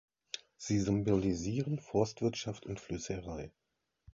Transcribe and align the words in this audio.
Sie 0.57 0.79
symbolisieren 0.79 1.77
Forstwirtschaft 1.77 2.65
und 2.65 2.79
Flößerei. 2.79 3.51